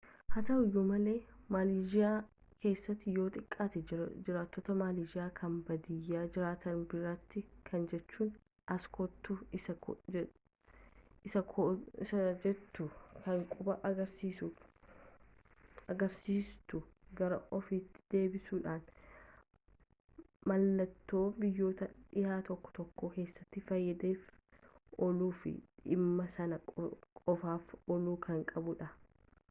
haa 0.33 0.41
ta'u 0.45 0.61
iyyuu 0.67 0.83
malee 0.91 1.15
maleezhiyaa 1.55 2.13
keessatti 2.65 3.11
yoo 3.17 3.25
xiqqaate 3.33 3.81
jiraattota 3.91 4.75
maleezhiyaa 4.79 5.27
kan 5.39 5.57
baadiyaa 5.67 6.23
jiraatan 6.37 6.79
biratti 6.93 7.43
kana 7.67 7.89
jechuun 7.91 8.31
as 8.75 8.87
kottu 8.97 9.37
isii 9.57 11.35
jettu 12.45 12.87
kan 13.27 13.43
quba 13.51 13.75
agarsiistuu 15.91 16.81
gara 17.21 17.39
ofiitti 17.59 18.07
dabsuudhaan 18.15 20.25
mallattoo 20.53 21.23
biyyoottan 21.45 21.95
dhihaa 22.17 22.39
tokko 22.51 22.75
tokko 22.81 23.11
keessatti 23.19 23.65
faayidaaf 23.69 24.25
ooluu 25.09 25.29
fi 25.45 25.55
dhimma 25.87 26.27
sana 26.39 26.61
qofaaf 26.83 27.79
ooluu 27.97 28.19
kan 28.29 28.45
qabudha 28.55 28.91